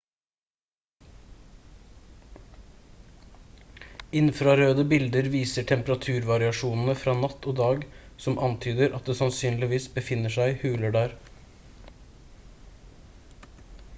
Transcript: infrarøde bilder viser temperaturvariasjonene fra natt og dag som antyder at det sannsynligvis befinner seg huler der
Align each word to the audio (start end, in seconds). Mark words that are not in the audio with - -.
infrarøde 4.21 4.85
bilder 4.93 5.29
viser 5.35 5.67
temperaturvariasjonene 5.73 6.95
fra 7.03 7.15
natt 7.19 7.47
og 7.51 7.59
dag 7.61 7.85
som 8.25 8.41
antyder 8.49 8.97
at 9.01 9.11
det 9.13 9.17
sannsynligvis 9.21 9.87
befinner 9.99 10.37
seg 10.39 10.65
huler 10.67 10.97
der 10.99 11.15